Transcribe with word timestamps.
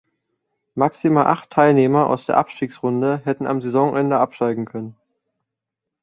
Maximal 0.73 1.27
acht 1.27 1.51
Teilnehmer 1.51 2.07
aus 2.07 2.25
der 2.25 2.37
Abstiegsrunde 2.37 3.21
hätten 3.23 3.45
am 3.45 3.61
Saisonende 3.61 4.17
absteigen 4.17 4.65
können. 4.65 4.97